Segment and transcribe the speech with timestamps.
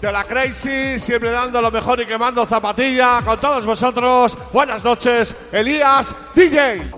[0.00, 4.36] de la Crazy, siempre dando lo mejor y quemando zapatilla con todos vosotros.
[4.52, 6.97] Buenas noches, Elías DJ.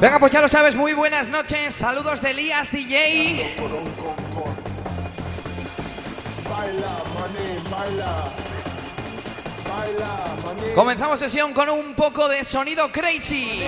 [0.00, 1.74] Venga, pues ya lo sabes, muy buenas noches.
[1.74, 3.56] Saludos de Elías DJ.
[10.76, 13.64] Comenzamos sesión con un poco de sonido crazy.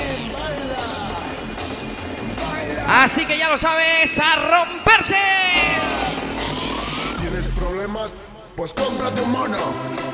[2.88, 5.16] Así que ya lo sabes, a romperse.
[7.20, 8.14] ¿Tienes problemas?
[8.54, 10.09] Pues cómprate un mono.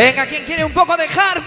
[0.00, 1.39] Venga, ¿quién quiere un poco de hard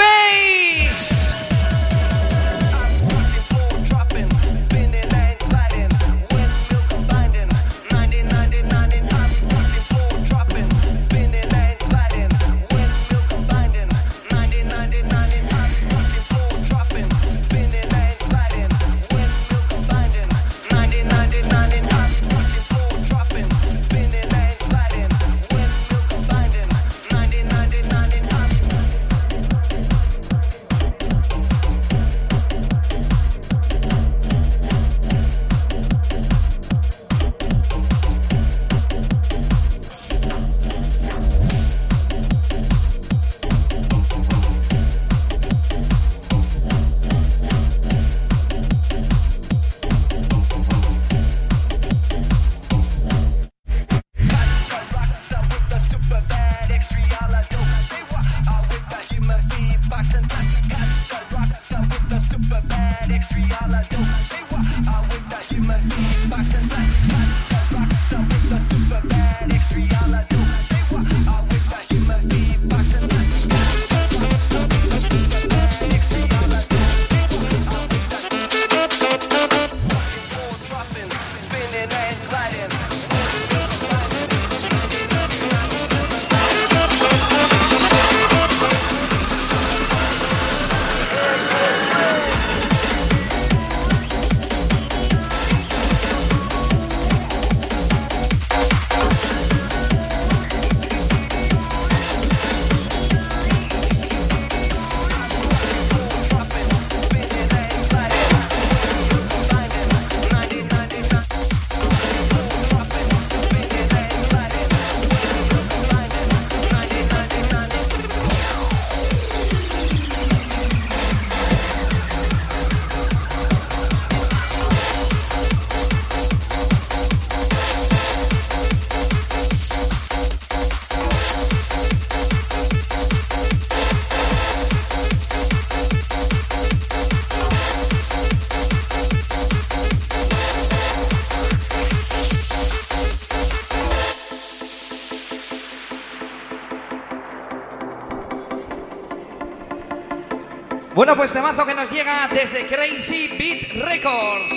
[151.06, 154.54] Bueno, pues temazo que nos llega desde Crazy Beat Records.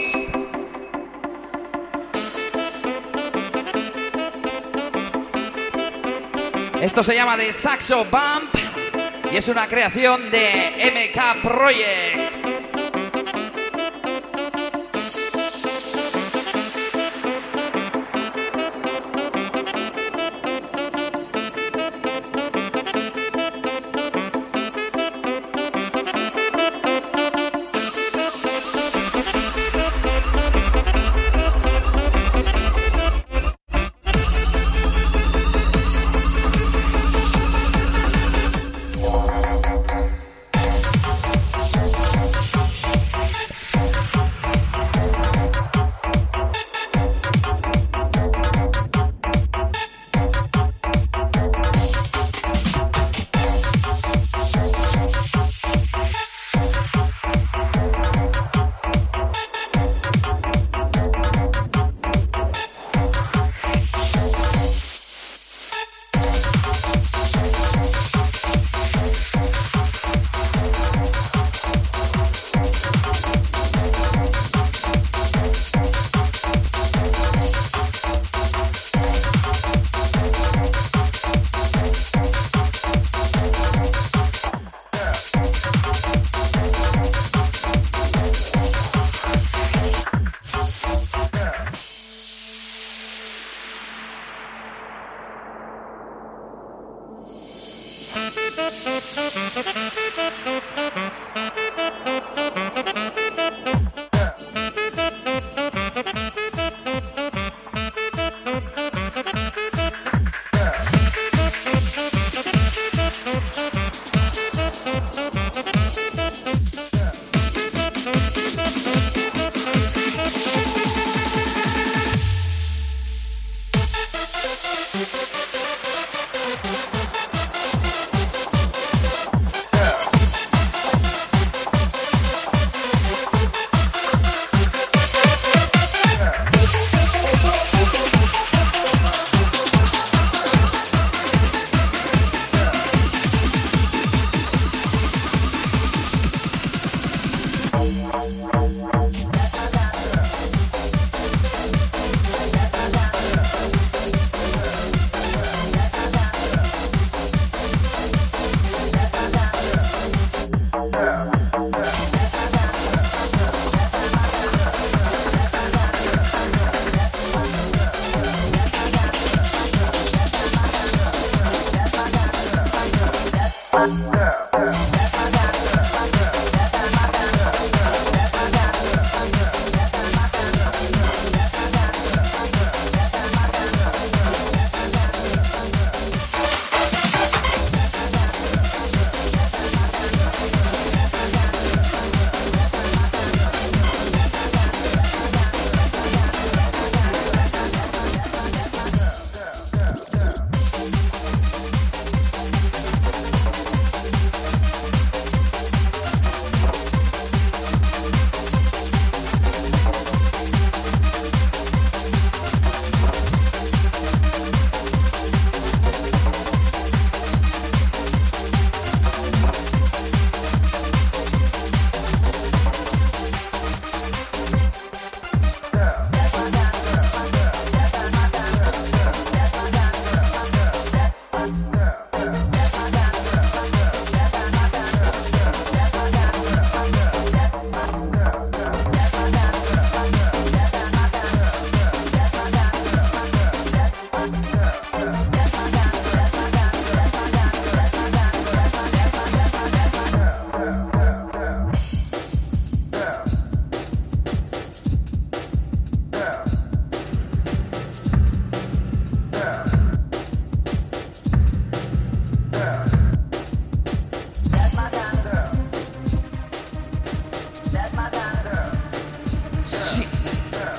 [6.81, 8.55] Esto se llama The Saxo Bump
[9.33, 12.26] y es una creación de MK Project.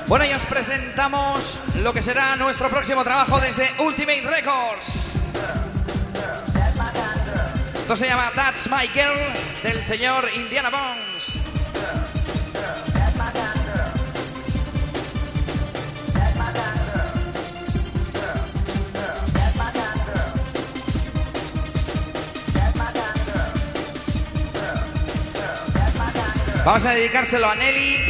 [0.08, 4.86] Bueno, y os presentamos lo que será nuestro próximo trabajo desde Ultimate Records.
[7.74, 9.18] Esto se llama That's My Girl
[9.62, 11.38] del señor Indiana Bones.
[26.64, 28.07] Vamos a dedicárselo a Nelly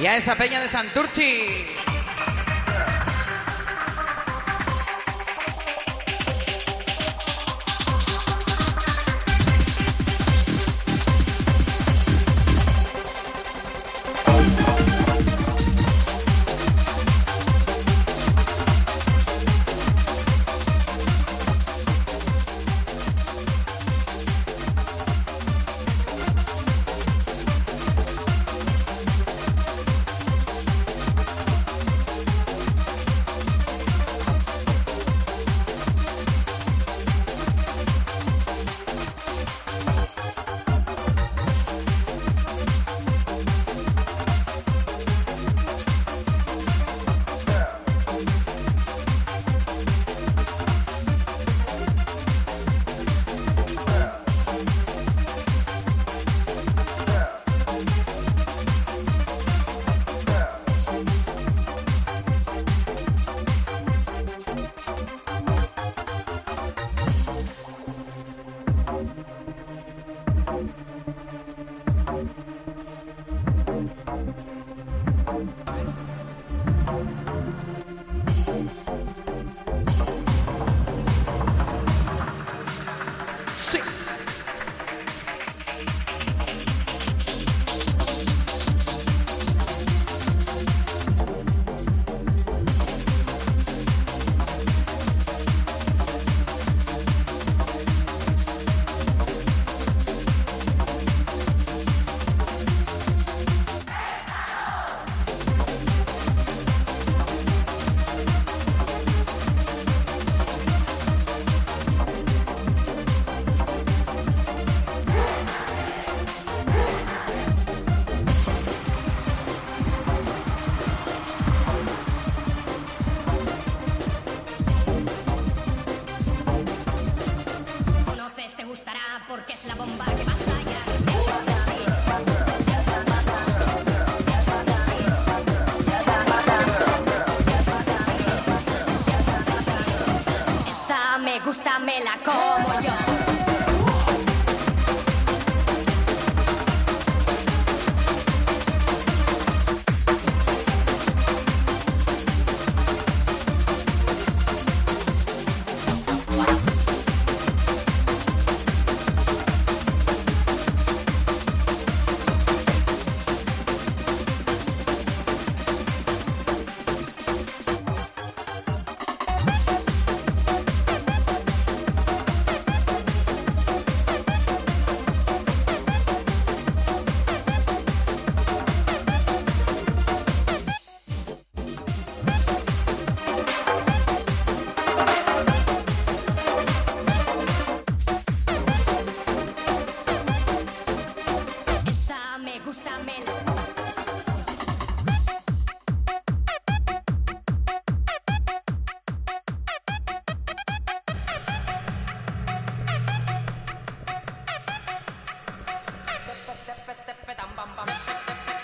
[0.00, 1.66] Y a esa peña de Santurchi.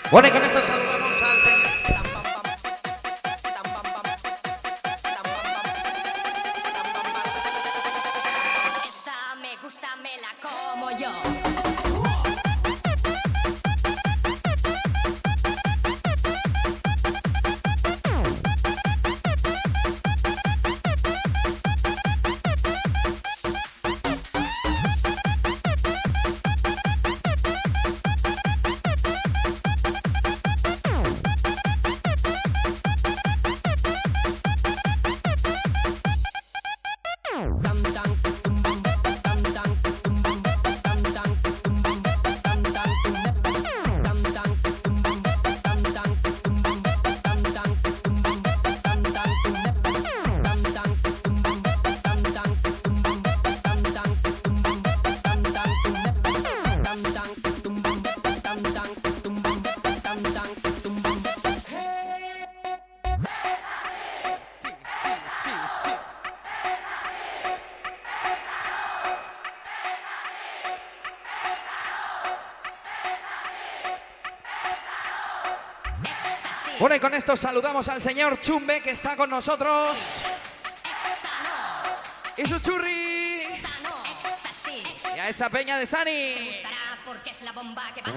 [0.09, 0.66] Bueno, y con esto
[76.79, 79.97] Bueno, y con esto saludamos al señor Chumbe que está con nosotros.
[82.37, 83.43] Y su churri.
[85.15, 86.47] Y a esa peña de Te Sani.
[86.47, 88.11] gustará porque es la bomba que va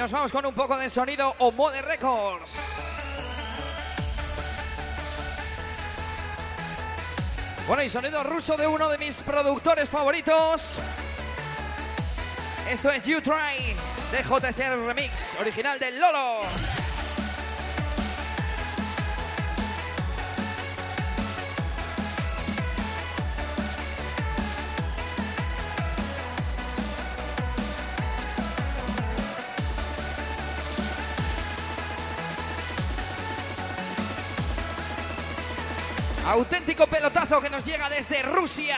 [0.00, 2.52] nos vamos con un poco de sonido o Mode Records.
[7.68, 10.62] Bueno, y sonido ruso de uno de mis productores favoritos.
[12.70, 13.74] Esto es You Try
[14.10, 16.69] de JSR Remix, original del Lolo.
[36.30, 38.76] Auténtico pelotazo que nos llega desde Rusia.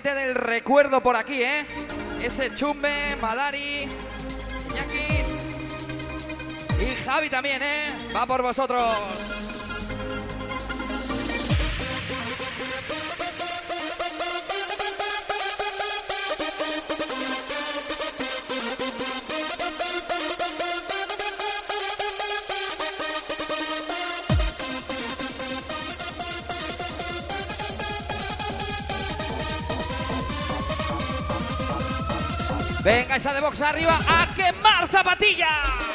[0.00, 1.66] Del recuerdo por aquí, ¿eh?
[2.22, 3.86] Ese Chumbe, Madari,
[4.70, 5.22] Iñaki
[6.80, 7.92] y Javi también, ¿eh?
[8.14, 9.21] Va por vosotros.
[32.92, 35.91] Venga, esa de box arriba a quemar zapatilla.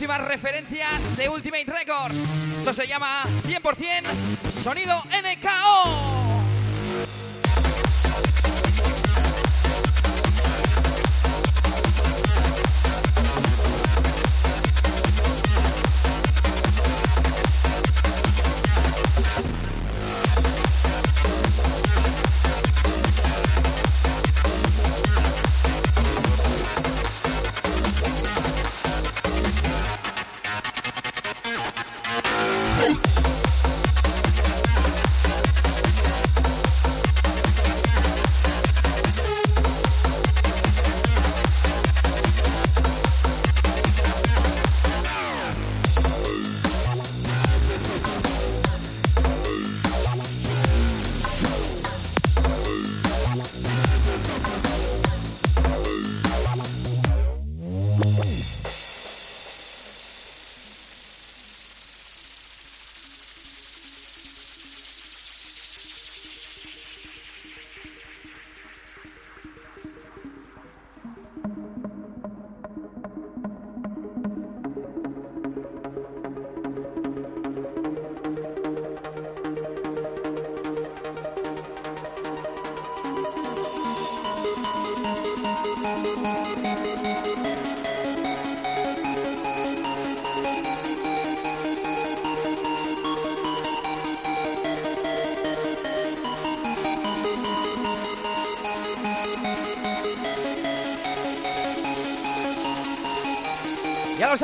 [0.00, 2.16] Próximas referencias de Ultimate Records.
[2.60, 5.69] Esto se llama 100% Sonido NKO.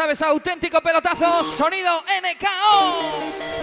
[0.07, 1.90] Sabes, auténtico pelotazo, sonido
[2.23, 3.56] NKO.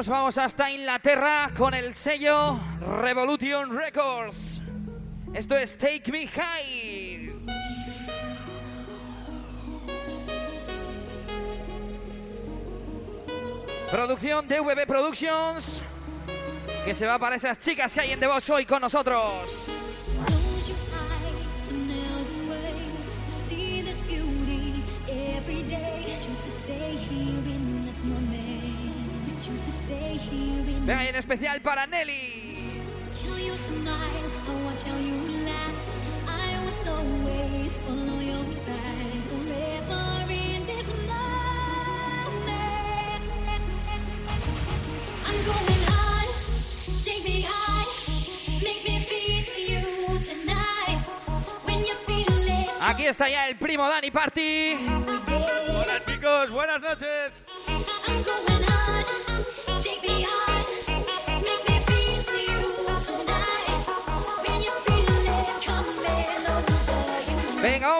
[0.00, 2.58] nos vamos hasta Inglaterra con el sello
[3.02, 4.62] Revolution Records.
[5.34, 7.34] Esto es Take Me High.
[13.90, 15.82] Producción DVB Productions,
[16.86, 19.79] que se va para esas chicas que hay en The Voz hoy con nosotros.
[30.90, 32.58] En especial para Nelly.
[52.82, 54.76] Aquí está ya el primo Dani Party.
[55.68, 57.32] Hola chicos, buenas noches.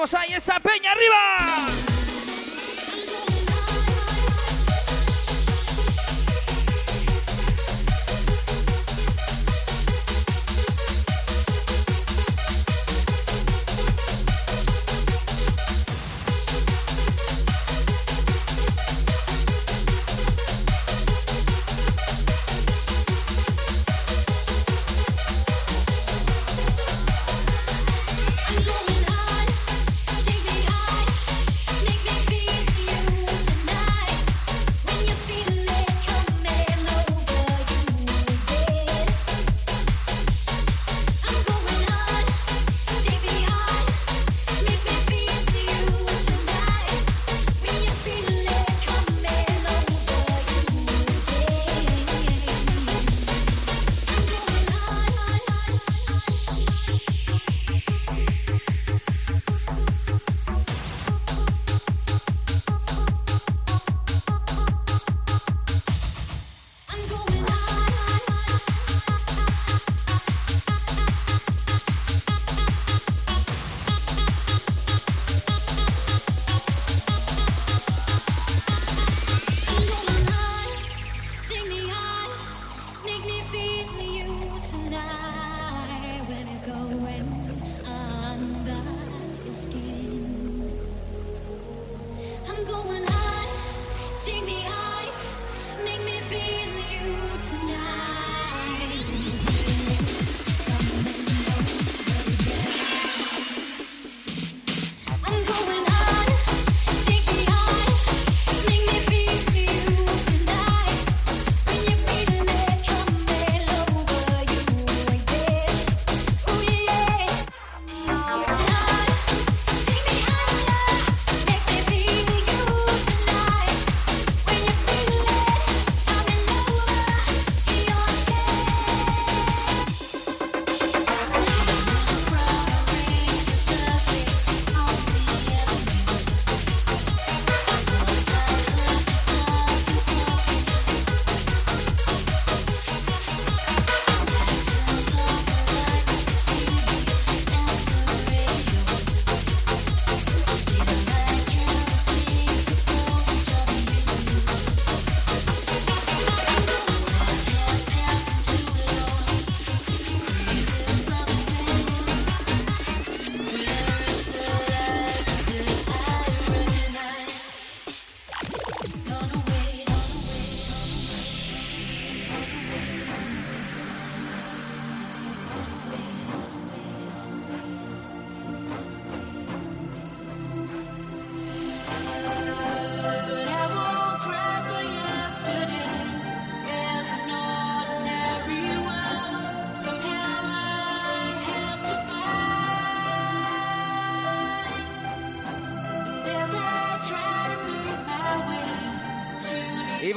[0.00, 1.79] Vamos ahí, esa peña arriba.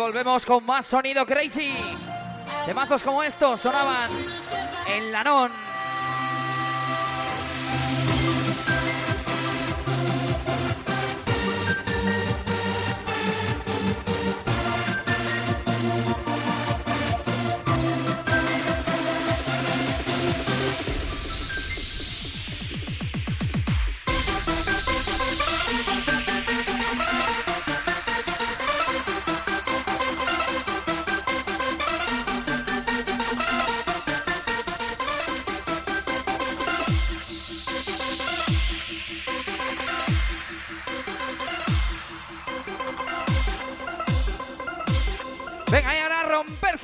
[0.03, 1.73] volvemos con más sonido crazy.
[2.65, 4.09] Temazos como estos sonaban
[4.85, 5.62] en lanón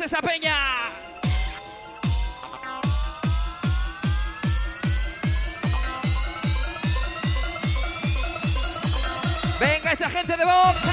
[0.05, 0.55] esa peña.
[9.59, 10.88] Venga esa gente de Vox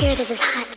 [0.00, 0.69] spirit is as hot.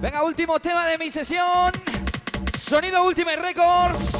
[0.00, 1.72] Venga, último tema de mi sesión.
[2.58, 4.10] Sonido Ultimate Records.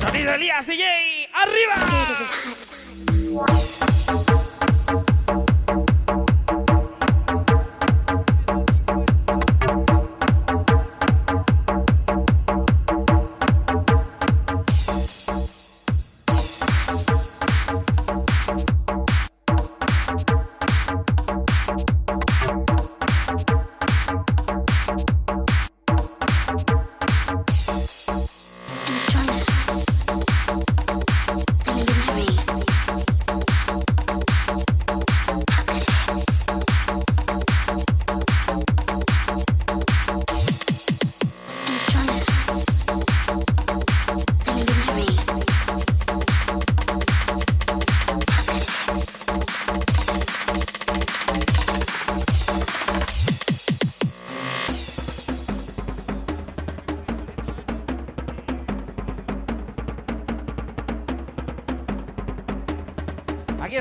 [0.00, 1.28] Sonido Elías DJ.
[1.32, 2.59] ¡Arriba!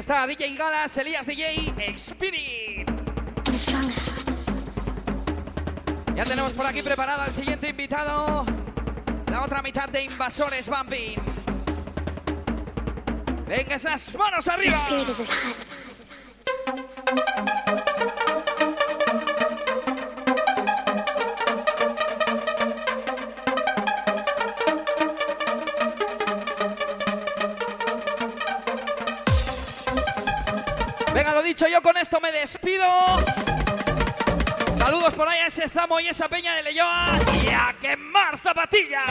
[0.09, 2.89] Está DJ Galas, Elías DJ, Spirit.
[6.15, 8.43] Ya tenemos por aquí preparado al siguiente invitado.
[9.29, 11.19] La otra mitad de Invasores Bumping.
[13.47, 14.83] Venga, esas manos arriba.
[31.81, 32.85] Con esto me despido.
[34.77, 37.19] Saludos por ahí a ese Zamo y esa peña de Leyoa.
[37.43, 39.09] Y a quemar zapatillas.